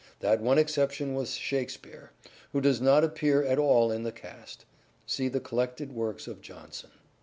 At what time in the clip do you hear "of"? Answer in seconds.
6.25-6.41